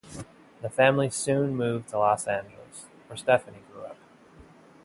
The 0.63 0.69
family 0.71 1.11
soon 1.11 1.55
moved 1.55 1.89
to 1.89 1.99
Los 1.99 2.25
Angeles, 2.25 2.85
where 3.05 3.15
Stephanie 3.15 3.61
grew 3.71 3.83
up. 3.83 3.97